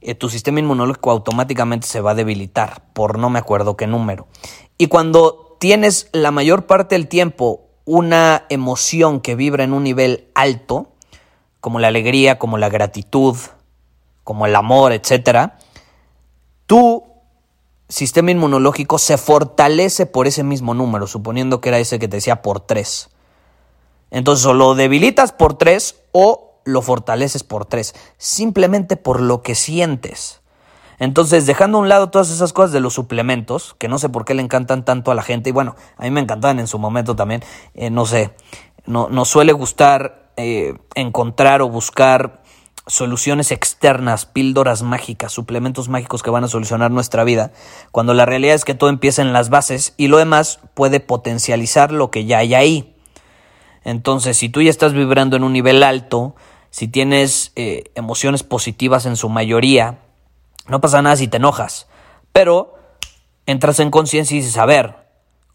eh, 0.00 0.14
tu 0.14 0.28
sistema 0.28 0.60
inmunológico 0.60 1.10
automáticamente 1.10 1.86
se 1.86 2.00
va 2.00 2.12
a 2.12 2.14
debilitar 2.14 2.82
por 2.92 3.18
no 3.18 3.30
me 3.30 3.38
acuerdo 3.38 3.76
qué 3.76 3.86
número. 3.86 4.28
Y 4.78 4.86
cuando 4.86 5.56
tienes 5.60 6.08
la 6.12 6.30
mayor 6.30 6.66
parte 6.66 6.94
del 6.94 7.06
tiempo 7.06 7.66
una 7.84 8.46
emoción 8.48 9.20
que 9.20 9.34
vibra 9.34 9.64
en 9.64 9.72
un 9.72 9.84
nivel 9.84 10.28
alto, 10.34 10.92
como 11.60 11.78
la 11.80 11.88
alegría, 11.88 12.38
como 12.38 12.56
la 12.56 12.70
gratitud, 12.70 13.36
como 14.24 14.46
el 14.46 14.56
amor, 14.56 14.92
etc., 14.92 15.52
tu 16.66 17.09
sistema 17.90 18.30
inmunológico 18.30 18.98
se 18.98 19.18
fortalece 19.18 20.06
por 20.06 20.26
ese 20.26 20.42
mismo 20.42 20.72
número, 20.74 21.06
suponiendo 21.06 21.60
que 21.60 21.68
era 21.68 21.78
ese 21.78 21.98
que 21.98 22.08
te 22.08 22.16
decía 22.16 22.40
por 22.40 22.60
tres. 22.60 23.10
Entonces 24.10 24.46
o 24.46 24.54
lo 24.54 24.74
debilitas 24.74 25.32
por 25.32 25.54
tres 25.54 25.96
o 26.12 26.54
lo 26.64 26.82
fortaleces 26.82 27.42
por 27.42 27.66
tres, 27.66 27.94
simplemente 28.16 28.96
por 28.96 29.20
lo 29.20 29.42
que 29.42 29.54
sientes. 29.54 30.40
Entonces, 30.98 31.46
dejando 31.46 31.78
a 31.78 31.80
un 31.80 31.88
lado 31.88 32.10
todas 32.10 32.30
esas 32.30 32.52
cosas 32.52 32.72
de 32.72 32.80
los 32.80 32.92
suplementos, 32.92 33.74
que 33.78 33.88
no 33.88 33.98
sé 33.98 34.10
por 34.10 34.26
qué 34.26 34.34
le 34.34 34.42
encantan 34.42 34.84
tanto 34.84 35.10
a 35.10 35.14
la 35.14 35.22
gente, 35.22 35.48
y 35.48 35.52
bueno, 35.52 35.74
a 35.96 36.02
mí 36.02 36.10
me 36.10 36.20
encantaban 36.20 36.60
en 36.60 36.66
su 36.66 36.78
momento 36.78 37.16
también, 37.16 37.42
eh, 37.74 37.88
no 37.88 38.04
sé, 38.04 38.34
no, 38.84 39.08
nos 39.08 39.28
suele 39.28 39.52
gustar 39.52 40.30
eh, 40.36 40.74
encontrar 40.94 41.62
o 41.62 41.70
buscar 41.70 42.39
soluciones 42.86 43.52
externas, 43.52 44.26
píldoras 44.26 44.82
mágicas, 44.82 45.32
suplementos 45.32 45.88
mágicos 45.88 46.22
que 46.22 46.30
van 46.30 46.44
a 46.44 46.48
solucionar 46.48 46.90
nuestra 46.90 47.24
vida, 47.24 47.52
cuando 47.92 48.14
la 48.14 48.26
realidad 48.26 48.54
es 48.54 48.64
que 48.64 48.74
todo 48.74 48.90
empieza 48.90 49.22
en 49.22 49.32
las 49.32 49.50
bases 49.50 49.94
y 49.96 50.08
lo 50.08 50.18
demás 50.18 50.60
puede 50.74 51.00
potencializar 51.00 51.92
lo 51.92 52.10
que 52.10 52.24
ya 52.24 52.38
hay 52.38 52.54
ahí. 52.54 52.96
Entonces, 53.84 54.36
si 54.36 54.48
tú 54.48 54.62
ya 54.62 54.70
estás 54.70 54.92
vibrando 54.92 55.36
en 55.36 55.44
un 55.44 55.52
nivel 55.52 55.82
alto, 55.82 56.34
si 56.70 56.88
tienes 56.88 57.52
eh, 57.56 57.84
emociones 57.94 58.42
positivas 58.42 59.06
en 59.06 59.16
su 59.16 59.28
mayoría, 59.28 59.98
no 60.68 60.80
pasa 60.80 61.02
nada 61.02 61.16
si 61.16 61.28
te 61.28 61.38
enojas, 61.38 61.88
pero 62.32 62.74
entras 63.46 63.80
en 63.80 63.90
conciencia 63.90 64.36
y 64.36 64.40
dices, 64.40 64.58
a 64.58 64.66
ver, 64.66 64.96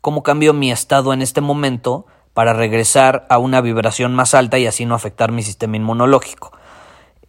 ¿cómo 0.01 0.24
cambio 0.24 0.53
mi 0.53 0.72
estado 0.72 1.13
en 1.13 1.22
este 1.22 1.41
momento 1.41 2.05
para 2.34 2.53
regresar 2.53 3.25
a 3.29 3.38
una 3.38 3.62
vibración 3.62 4.13
más 4.13 4.34
alta 4.34 4.60
y 4.60 4.67
así 4.67 4.86
no 4.86 4.96
afectar 4.96 5.32
mi 5.32 5.44
sistema 5.44 5.77
inmunológico? 5.77 6.51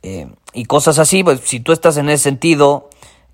Eh, 0.09 0.29
y 0.53 0.67
cosas 0.67 1.01
así, 1.01 1.25
pues 1.25 1.41
si 1.41 1.59
tú 1.59 1.73
estás 1.73 1.97
en 1.97 2.09
ese 2.09 2.23
sentido, 2.23 2.91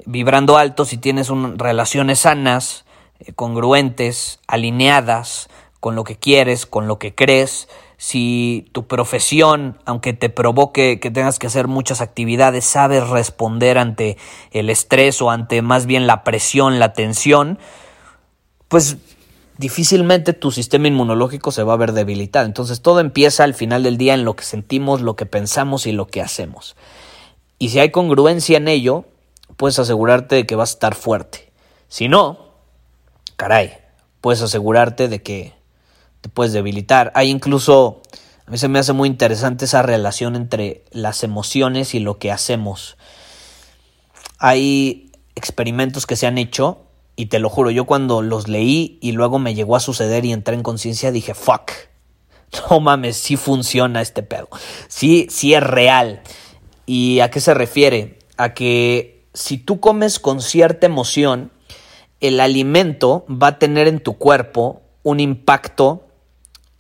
vibrando 0.06 0.56
alto, 0.56 0.86
si 0.86 0.96
tienes 0.96 1.28
relaciones 1.58 2.20
sanas, 2.20 2.86
eh, 3.20 3.34
congruentes, 3.34 4.40
alineadas 4.46 5.50
con 5.80 5.96
lo 5.96 6.04
que 6.04 6.16
quieres, 6.16 6.64
con 6.64 6.88
lo 6.88 6.98
que 6.98 7.14
crees, 7.14 7.68
si 7.98 8.70
tu 8.72 8.86
profesión, 8.86 9.82
aunque 9.84 10.14
te 10.14 10.30
provoque 10.30 10.98
que 10.98 11.10
tengas 11.10 11.38
que 11.38 11.46
hacer 11.46 11.68
muchas 11.68 12.00
actividades, 12.00 12.64
sabes 12.64 13.06
responder 13.06 13.76
ante 13.76 14.16
el 14.50 14.70
estrés 14.70 15.20
o 15.20 15.30
ante 15.30 15.60
más 15.60 15.84
bien 15.84 16.06
la 16.06 16.24
presión, 16.24 16.78
la 16.78 16.94
tensión, 16.94 17.58
pues 18.68 18.96
difícilmente 19.58 20.32
tu 20.32 20.50
sistema 20.50 20.88
inmunológico 20.88 21.52
se 21.52 21.62
va 21.62 21.74
a 21.74 21.76
ver 21.76 21.92
debilitado. 21.92 22.46
Entonces 22.46 22.82
todo 22.82 23.00
empieza 23.00 23.44
al 23.44 23.54
final 23.54 23.82
del 23.82 23.98
día 23.98 24.14
en 24.14 24.24
lo 24.24 24.34
que 24.36 24.44
sentimos, 24.44 25.00
lo 25.00 25.16
que 25.16 25.26
pensamos 25.26 25.86
y 25.86 25.92
lo 25.92 26.06
que 26.06 26.22
hacemos. 26.22 26.76
Y 27.58 27.68
si 27.68 27.78
hay 27.78 27.90
congruencia 27.90 28.56
en 28.56 28.68
ello, 28.68 29.04
puedes 29.56 29.78
asegurarte 29.78 30.34
de 30.34 30.46
que 30.46 30.56
vas 30.56 30.70
a 30.70 30.74
estar 30.74 30.94
fuerte. 30.94 31.52
Si 31.88 32.08
no, 32.08 32.38
caray, 33.36 33.72
puedes 34.20 34.42
asegurarte 34.42 35.08
de 35.08 35.22
que 35.22 35.52
te 36.20 36.28
puedes 36.28 36.52
debilitar. 36.52 37.12
Hay 37.14 37.30
incluso, 37.30 38.02
a 38.46 38.50
mí 38.50 38.58
se 38.58 38.68
me 38.68 38.78
hace 38.78 38.92
muy 38.92 39.08
interesante 39.08 39.66
esa 39.66 39.82
relación 39.82 40.36
entre 40.36 40.84
las 40.90 41.22
emociones 41.22 41.94
y 41.94 42.00
lo 42.00 42.18
que 42.18 42.32
hacemos. 42.32 42.96
Hay 44.38 45.12
experimentos 45.34 46.06
que 46.06 46.16
se 46.16 46.26
han 46.26 46.38
hecho 46.38 46.86
y 47.16 47.26
te 47.26 47.38
lo 47.38 47.48
juro, 47.48 47.70
yo 47.70 47.84
cuando 47.84 48.22
los 48.22 48.48
leí 48.48 48.98
y 49.00 49.12
luego 49.12 49.38
me 49.38 49.54
llegó 49.54 49.76
a 49.76 49.80
suceder 49.80 50.24
y 50.24 50.32
entré 50.32 50.54
en 50.54 50.62
conciencia 50.62 51.12
dije, 51.12 51.34
fuck, 51.34 51.70
no 52.70 52.80
mames, 52.80 53.16
sí 53.16 53.36
funciona 53.36 54.00
este 54.00 54.22
pedo, 54.22 54.48
sí, 54.88 55.26
sí 55.30 55.54
es 55.54 55.62
real. 55.62 56.22
¿Y 56.84 57.20
a 57.20 57.30
qué 57.30 57.40
se 57.40 57.54
refiere? 57.54 58.18
A 58.36 58.54
que 58.54 59.26
si 59.34 59.56
tú 59.56 59.80
comes 59.80 60.18
con 60.18 60.40
cierta 60.40 60.86
emoción, 60.86 61.52
el 62.20 62.40
alimento 62.40 63.24
va 63.28 63.48
a 63.48 63.58
tener 63.58 63.88
en 63.88 64.00
tu 64.00 64.18
cuerpo 64.18 64.82
un 65.02 65.20
impacto 65.20 66.06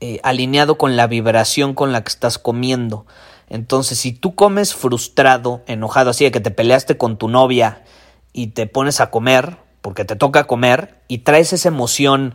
eh, 0.00 0.18
alineado 0.22 0.78
con 0.78 0.96
la 0.96 1.06
vibración 1.06 1.74
con 1.74 1.92
la 1.92 2.02
que 2.02 2.10
estás 2.10 2.38
comiendo. 2.38 3.06
Entonces, 3.48 3.98
si 3.98 4.12
tú 4.12 4.34
comes 4.34 4.74
frustrado, 4.74 5.62
enojado, 5.66 6.10
así 6.10 6.24
de 6.24 6.32
que 6.32 6.40
te 6.40 6.50
peleaste 6.50 6.96
con 6.96 7.18
tu 7.18 7.28
novia 7.28 7.84
y 8.32 8.48
te 8.48 8.66
pones 8.66 9.00
a 9.00 9.10
comer, 9.10 9.58
porque 9.82 10.04
te 10.04 10.16
toca 10.16 10.44
comer, 10.44 11.02
y 11.08 11.18
traes 11.18 11.52
esa 11.52 11.68
emoción 11.68 12.34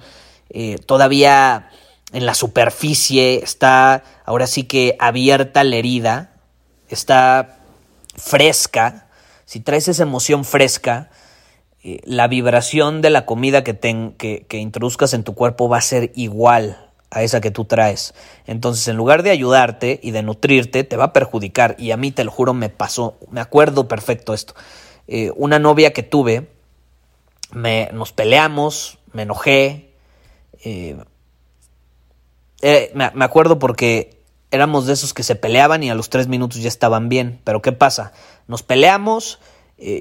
eh, 0.49 0.77
todavía 0.85 1.69
en 2.13 2.25
la 2.25 2.35
superficie, 2.35 3.41
está 3.43 4.03
ahora 4.25 4.47
sí 4.47 4.63
que 4.63 4.95
abierta 4.99 5.63
la 5.63 5.75
herida, 5.75 6.31
está 6.89 7.59
fresca, 8.15 9.07
si 9.45 9.59
traes 9.59 9.87
esa 9.87 10.03
emoción 10.03 10.45
fresca, 10.45 11.09
eh, 11.83 12.01
la 12.03 12.27
vibración 12.27 13.01
de 13.01 13.09
la 13.09 13.25
comida 13.25 13.63
que, 13.63 13.77
que, 14.17 14.45
que 14.47 14.57
introduzcas 14.57 15.13
en 15.13 15.23
tu 15.23 15.33
cuerpo 15.33 15.69
va 15.69 15.77
a 15.77 15.81
ser 15.81 16.11
igual 16.15 16.87
a 17.11 17.23
esa 17.23 17.41
que 17.41 17.51
tú 17.51 17.65
traes. 17.65 18.13
Entonces, 18.45 18.87
en 18.87 18.97
lugar 18.97 19.23
de 19.23 19.31
ayudarte 19.31 19.99
y 20.03 20.11
de 20.11 20.23
nutrirte, 20.23 20.83
te 20.83 20.97
va 20.97 21.05
a 21.05 21.13
perjudicar. 21.13 21.75
Y 21.79 21.91
a 21.91 21.97
mí, 21.97 22.11
te 22.11 22.23
lo 22.23 22.31
juro, 22.31 22.53
me 22.53 22.69
pasó, 22.69 23.17
me 23.31 23.39
acuerdo 23.39 23.87
perfecto 23.87 24.33
esto. 24.33 24.53
Eh, 25.07 25.31
una 25.35 25.59
novia 25.59 25.93
que 25.93 26.03
tuve, 26.03 26.49
me, 27.51 27.89
nos 27.93 28.13
peleamos, 28.13 28.99
me 29.13 29.23
enojé. 29.23 29.93
Eh, 30.63 30.97
eh, 32.61 32.91
me, 32.93 33.11
me, 33.13 33.25
acuerdo 33.25 33.59
porque 33.59 34.21
éramos 34.51 34.87
de 34.87 34.93
esos 34.93 35.13
que 35.13 35.23
se 35.23 35.35
peleaban 35.35 35.83
y 35.83 35.89
a 35.89 35.95
los 35.95 36.09
tres 36.09 36.27
minutos 36.27 36.61
ya 36.61 36.67
estaban 36.67 37.09
bien. 37.09 37.41
Pero 37.43 37.61
¿qué 37.61 37.71
pasa? 37.71 38.13
Nos 38.47 38.63
peleamos, 38.63 39.39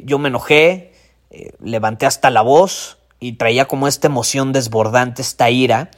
yo 0.04 0.18
me 0.18 0.28
enojé, 0.28 0.94
levanté 1.60 2.06
hasta 2.06 2.30
la 2.30 2.40
voz 2.42 2.98
y 3.20 3.32
traía 3.34 3.66
como 3.66 3.88
esta 3.88 4.06
emoción 4.06 4.52
desbordante, 4.52 5.20
esta 5.20 5.50
ira 5.50 5.90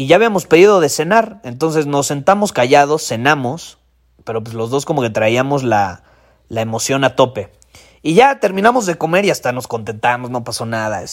y 0.00 0.06
ya 0.06 0.16
habíamos 0.16 0.46
pedido 0.46 0.80
de 0.80 0.88
cenar, 0.88 1.40
entonces 1.44 1.86
nos 1.86 2.06
sentamos 2.06 2.52
callados, 2.52 3.06
cenamos, 3.06 3.76
pero 4.24 4.42
pues 4.42 4.54
los 4.54 4.70
dos 4.70 4.86
como 4.86 5.02
que 5.02 5.10
traíamos 5.10 5.62
la, 5.62 6.04
la 6.48 6.62
emoción 6.62 7.04
a 7.04 7.16
tope. 7.16 7.52
Y 8.02 8.14
ya 8.14 8.40
terminamos 8.40 8.86
de 8.86 8.96
comer 8.96 9.24
y 9.26 9.30
hasta 9.30 9.52
nos 9.52 9.66
contentamos, 9.66 10.30
no 10.30 10.42
pasó 10.42 10.64
nada, 10.64 11.04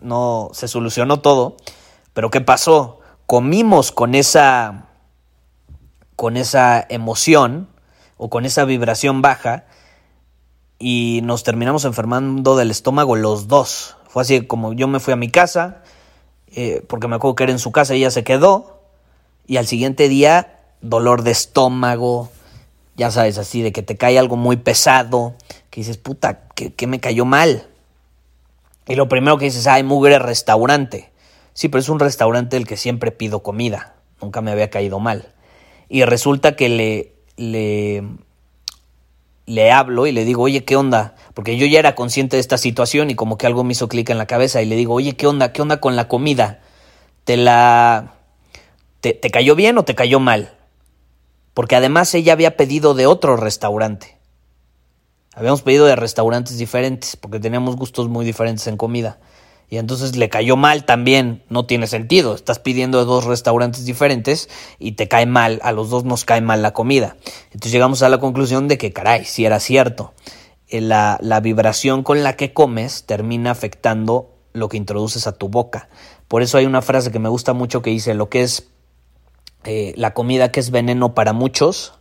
no, 0.00 0.50
se 0.52 0.66
solucionó 0.66 1.20
todo. 1.20 1.56
Pero 2.12 2.30
¿qué 2.30 2.40
pasó? 2.40 3.00
Comimos 3.26 3.92
con 3.92 4.14
esa 4.14 4.86
con 6.16 6.36
esa 6.36 6.84
emoción 6.88 7.68
o 8.16 8.28
con 8.28 8.44
esa 8.44 8.64
vibración 8.64 9.22
baja 9.22 9.66
y 10.80 11.20
nos 11.22 11.44
terminamos 11.44 11.84
enfermando 11.84 12.56
del 12.56 12.72
estómago 12.72 13.14
los 13.14 13.46
dos. 13.46 13.96
Fue 14.08 14.22
así 14.22 14.40
como 14.46 14.72
yo 14.72 14.88
me 14.88 14.98
fui 14.98 15.12
a 15.12 15.16
mi 15.16 15.30
casa, 15.30 15.82
eh, 16.48 16.84
porque 16.88 17.06
me 17.06 17.16
acuerdo 17.16 17.36
que 17.36 17.44
era 17.44 17.52
en 17.52 17.60
su 17.60 17.70
casa 17.70 17.94
y 17.94 17.98
ella 17.98 18.10
se 18.10 18.24
quedó, 18.24 18.82
y 19.46 19.56
al 19.56 19.66
siguiente 19.66 20.08
día 20.08 20.58
dolor 20.80 21.22
de 21.22 21.30
estómago, 21.30 22.30
ya 22.96 23.10
sabes, 23.10 23.38
así 23.38 23.62
de 23.62 23.72
que 23.72 23.82
te 23.82 23.96
cae 23.96 24.18
algo 24.18 24.36
muy 24.36 24.56
pesado, 24.56 25.34
que 25.70 25.80
dices, 25.80 25.98
puta, 25.98 26.48
que, 26.54 26.86
me 26.86 27.00
cayó 27.00 27.24
mal. 27.24 27.66
Y 28.86 28.94
lo 28.94 29.08
primero 29.08 29.38
que 29.38 29.46
dices, 29.46 29.66
ay, 29.66 29.82
mugre 29.82 30.18
restaurante. 30.18 31.10
Sí, 31.52 31.68
pero 31.68 31.80
es 31.80 31.88
un 31.88 32.00
restaurante 32.00 32.56
del 32.56 32.66
que 32.66 32.76
siempre 32.76 33.10
pido 33.10 33.42
comida, 33.42 33.96
nunca 34.22 34.40
me 34.40 34.50
había 34.50 34.70
caído 34.70 34.98
mal. 35.00 35.34
Y 35.88 36.04
resulta 36.04 36.56
que 36.56 36.68
le, 36.68 37.12
le 37.36 38.04
le 39.48 39.72
hablo 39.72 40.06
y 40.06 40.12
le 40.12 40.26
digo, 40.26 40.42
oye, 40.42 40.64
¿qué 40.64 40.76
onda? 40.76 41.14
Porque 41.32 41.56
yo 41.56 41.66
ya 41.66 41.78
era 41.78 41.94
consciente 41.94 42.36
de 42.36 42.40
esta 42.40 42.58
situación 42.58 43.10
y 43.10 43.14
como 43.14 43.38
que 43.38 43.46
algo 43.46 43.64
me 43.64 43.72
hizo 43.72 43.88
clic 43.88 44.10
en 44.10 44.18
la 44.18 44.26
cabeza 44.26 44.60
y 44.60 44.66
le 44.66 44.76
digo, 44.76 44.92
oye, 44.92 45.16
¿qué 45.16 45.26
onda? 45.26 45.52
¿Qué 45.52 45.62
onda 45.62 45.80
con 45.80 45.96
la 45.96 46.06
comida? 46.06 46.60
¿Te 47.24 47.36
la... 47.38 48.14
¿Te, 49.00 49.14
te 49.14 49.30
cayó 49.30 49.54
bien 49.54 49.78
o 49.78 49.84
te 49.84 49.94
cayó 49.94 50.20
mal? 50.20 50.52
Porque 51.54 51.76
además 51.76 52.14
ella 52.14 52.34
había 52.34 52.58
pedido 52.58 52.92
de 52.92 53.06
otro 53.06 53.36
restaurante. 53.36 54.17
Habíamos 55.38 55.62
pedido 55.62 55.86
de 55.86 55.94
restaurantes 55.94 56.58
diferentes 56.58 57.14
porque 57.14 57.38
teníamos 57.38 57.76
gustos 57.76 58.08
muy 58.08 58.26
diferentes 58.26 58.66
en 58.66 58.76
comida 58.76 59.20
y 59.70 59.76
entonces 59.76 60.16
le 60.16 60.28
cayó 60.28 60.56
mal 60.56 60.84
también, 60.84 61.44
no 61.48 61.64
tiene 61.64 61.86
sentido, 61.86 62.34
estás 62.34 62.58
pidiendo 62.58 62.98
de 62.98 63.04
dos 63.04 63.24
restaurantes 63.24 63.84
diferentes 63.84 64.48
y 64.80 64.92
te 64.92 65.06
cae 65.06 65.26
mal, 65.26 65.60
a 65.62 65.70
los 65.70 65.90
dos 65.90 66.02
nos 66.02 66.24
cae 66.24 66.40
mal 66.40 66.60
la 66.60 66.72
comida. 66.72 67.16
Entonces 67.52 67.70
llegamos 67.70 68.02
a 68.02 68.08
la 68.08 68.18
conclusión 68.18 68.66
de 68.66 68.78
que, 68.78 68.92
caray, 68.92 69.24
si 69.26 69.44
era 69.44 69.60
cierto, 69.60 70.12
eh, 70.66 70.80
la, 70.80 71.18
la 71.20 71.38
vibración 71.38 72.02
con 72.02 72.24
la 72.24 72.32
que 72.32 72.52
comes 72.52 73.04
termina 73.04 73.52
afectando 73.52 74.34
lo 74.54 74.68
que 74.68 74.76
introduces 74.76 75.28
a 75.28 75.32
tu 75.38 75.48
boca. 75.48 75.88
Por 76.26 76.42
eso 76.42 76.58
hay 76.58 76.66
una 76.66 76.82
frase 76.82 77.12
que 77.12 77.20
me 77.20 77.28
gusta 77.28 77.52
mucho 77.52 77.80
que 77.80 77.90
dice, 77.90 78.14
lo 78.14 78.28
que 78.28 78.42
es 78.42 78.70
eh, 79.62 79.92
la 79.96 80.14
comida 80.14 80.50
que 80.50 80.58
es 80.58 80.72
veneno 80.72 81.14
para 81.14 81.32
muchos 81.32 81.97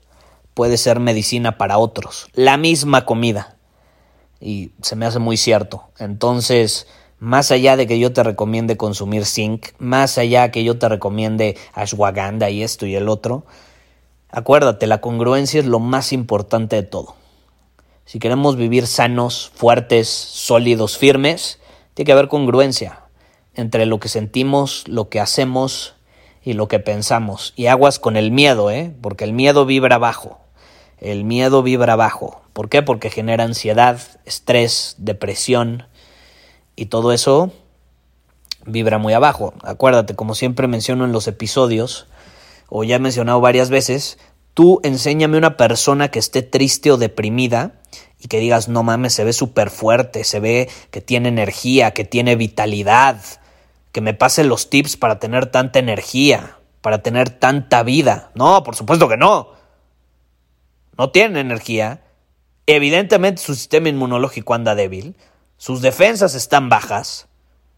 puede 0.57 0.77
ser 0.77 0.99
medicina 0.99 1.59
para 1.59 1.77
otros. 1.77 2.29
La 2.33 2.57
misma 2.57 3.05
comida. 3.05 3.57
Y 4.41 4.71
se 4.81 4.95
me 4.95 5.05
hace 5.05 5.19
muy 5.19 5.37
cierto. 5.37 5.83
Entonces, 5.99 6.87
más 7.19 7.51
allá 7.51 7.77
de 7.77 7.85
que 7.85 7.99
yo 7.99 8.11
te 8.11 8.23
recomiende 8.23 8.75
consumir 8.75 9.27
zinc, 9.27 9.67
más 9.77 10.17
allá 10.17 10.49
que 10.49 10.63
yo 10.63 10.79
te 10.79 10.89
recomiende 10.89 11.57
ashwagandha 11.75 12.49
y 12.49 12.63
esto 12.63 12.87
y 12.87 12.95
el 12.95 13.07
otro, 13.07 13.45
acuérdate, 14.31 14.87
la 14.87 14.99
congruencia 14.99 15.59
es 15.59 15.67
lo 15.67 15.77
más 15.77 16.11
importante 16.11 16.75
de 16.75 16.83
todo. 16.83 17.15
Si 18.05 18.17
queremos 18.17 18.55
vivir 18.55 18.87
sanos, 18.87 19.51
fuertes, 19.53 20.09
sólidos, 20.09 20.97
firmes, 20.97 21.59
tiene 21.93 22.07
que 22.07 22.13
haber 22.13 22.29
congruencia 22.29 23.03
entre 23.53 23.85
lo 23.85 23.99
que 23.99 24.09
sentimos, 24.09 24.87
lo 24.87 25.09
que 25.09 25.19
hacemos 25.19 25.93
y 26.43 26.53
lo 26.53 26.67
que 26.67 26.79
pensamos. 26.79 27.53
Y 27.55 27.67
aguas 27.67 27.99
con 27.99 28.17
el 28.17 28.31
miedo, 28.31 28.71
¿eh? 28.71 28.91
Porque 29.01 29.23
el 29.23 29.33
miedo 29.33 29.67
vibra 29.67 29.99
bajo. 29.99 30.47
El 31.00 31.24
miedo 31.24 31.63
vibra 31.63 31.96
bajo. 31.96 32.42
¿Por 32.54 32.70
qué? 32.70 32.82
Porque 32.82 33.10
genera 33.10 33.44
ansiedad, 33.44 34.00
estrés, 34.25 34.96
depresión, 34.98 35.88
y 36.75 36.86
todo 36.86 37.12
eso 37.12 37.51
vibra 38.66 38.98
muy 39.00 39.13
abajo. 39.13 39.54
Acuérdate, 39.63 40.16
como 40.16 40.36
siempre 40.36 40.68
menciono 40.68 41.06
en 41.06 41.12
los 41.12 41.27
episodios, 41.27 42.08
o 42.70 42.84
ya 42.84 42.98
he 42.98 43.00
mencionado 43.00 43.42
varias 43.42 43.70
veces, 43.70 44.20
tú 44.54 44.80
enséñame 44.84 45.38
una 45.38 45.58
persona 45.58 46.10
que 46.10 46.20
esté 46.20 46.44
triste 46.44 46.92
o 46.92 46.98
deprimida 46.98 47.74
y 48.20 48.27
que 48.27 48.39
digas, 48.39 48.68
no 48.68 48.84
mames, 48.84 49.13
se 49.13 49.24
ve 49.24 49.34
súper 49.34 49.70
fuerte, 49.70 50.24
se 50.24 50.39
ve 50.39 50.70
que 50.92 51.01
tiene 51.01 51.30
energía, 51.30 51.92
que 51.92 52.06
tiene 52.06 52.36
vitalidad, 52.36 53.22
que 53.92 54.01
me 54.01 54.14
pase 54.14 54.44
los 54.44 54.70
tips 54.70 54.98
para 54.98 55.20
tener 55.20 55.48
tanta 55.48 55.79
energía, 55.79 56.57
para 56.81 57.01
tener 57.01 57.29
tanta 57.29 57.83
vida. 57.83 58.31
No, 58.36 58.64
por 58.64 58.75
supuesto 58.75 59.07
que 59.07 59.18
no. 59.18 59.56
No 60.98 61.12
tienen 61.12 61.38
energía. 61.38 62.01
Evidentemente 62.66 63.42
su 63.42 63.55
sistema 63.55 63.90
inmunológico 63.90 64.53
anda 64.53 64.75
débil 64.75 65.16
sus 65.57 65.81
defensas 65.81 66.36
están 66.36 66.70
bajas, 66.70 67.27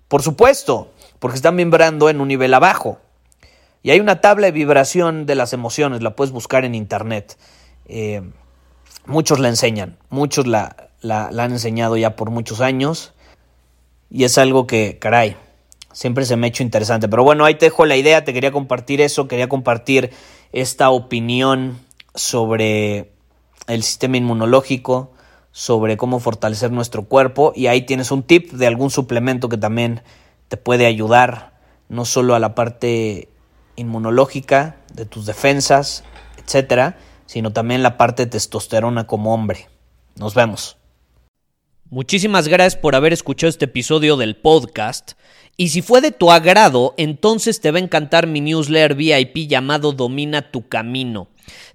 por 0.10 0.22
supuesto, 0.22 0.92
porque 1.20 1.38
están 1.38 1.56
vibrando 1.56 2.10
en 2.10 2.20
un 2.20 2.28
nivel 2.28 2.54
abajo. 2.54 3.00
Y 3.82 3.92
hay 3.92 4.02
una 4.02 4.20
tabla 4.20 4.48
de 4.48 4.52
vibración 4.52 5.26
de 5.26 5.36
las 5.36 5.54
emociones, 5.54 6.02
la 6.02 6.16
puedes 6.16 6.34
buscar 6.34 6.66
en 6.66 6.76
internet. 6.76 7.38
Eh, 7.86 8.22
muchos 9.06 9.40
la 9.40 9.48
enseñan, 9.48 9.98
muchos 10.10 10.46
la, 10.46 10.90
la, 11.00 11.28
han 11.28 11.52
enseñado 11.54 11.96
ya 11.96 12.18
por 12.18 12.32
muchos 12.32 12.60
años. 12.60 13.14
Y 14.12 14.26
es 14.26 14.38
algo 14.38 14.68
que, 14.68 15.00
caray, 15.00 15.38
siempre 15.94 16.26
se 16.26 16.36
me 16.36 16.48
ha 16.48 16.50
hecho 16.50 16.64
interesante. 16.64 17.08
Pero 17.08 17.24
bueno, 17.24 17.46
ahí 17.46 17.56
te 17.56 17.68
dejo 17.68 17.86
la 17.86 17.96
idea, 17.96 18.26
te 18.26 18.34
quería 18.34 18.52
compartir 18.52 19.00
eso, 19.00 19.30
quería 19.30 19.48
compartir 19.48 20.12
esta 20.52 20.90
opinión 20.90 21.80
sobre 22.20 23.12
el 23.68 23.84
sistema 23.84 24.18
inmunológico, 24.18 25.14
sobre 25.52 25.98
cómo 25.98 26.20
fortalecer 26.20 26.72
nuestro 26.72 27.06
cuerpo 27.06 27.54
y 27.56 27.68
ahí 27.68 27.84
tienes 27.84 28.12
un 28.12 28.24
tip 28.24 28.52
de 28.52 28.68
algún 28.68 28.92
suplemento 28.92 29.50
que 29.50 29.58
también 29.58 30.02
te 30.48 30.58
puede 30.58 30.86
ayudar 30.86 31.54
no 31.88 32.06
solo 32.06 32.36
a 32.36 32.40
la 32.40 32.56
parte 32.56 33.30
inmunológica 33.76 34.78
de 34.94 35.06
tus 35.06 35.26
defensas, 35.26 36.04
etcétera, 36.44 36.98
sino 37.26 37.52
también 37.52 37.84
la 37.84 37.98
parte 37.98 38.26
testosterona 38.26 39.08
como 39.08 39.34
hombre. 39.34 39.70
Nos 40.16 40.36
vemos. 40.36 40.78
Muchísimas 41.90 42.48
gracias 42.48 42.80
por 42.80 42.96
haber 42.96 43.14
escuchado 43.14 43.50
este 43.50 43.66
episodio 43.66 44.18
del 44.18 44.36
podcast. 44.36 45.14
Y 45.58 45.70
si 45.70 45.82
fue 45.82 46.02
de 46.02 46.12
tu 46.12 46.32
agrado, 46.32 46.94
entonces 46.98 47.62
te 47.62 47.72
va 47.72 47.80
a 47.80 47.82
encantar 47.82 48.28
mi 48.28 48.42
newsletter 48.42 48.96
VIP 48.96 49.48
llamado 49.48 49.92
Domina 49.92 50.52
tu 50.52 50.68
Camino. 50.68 51.28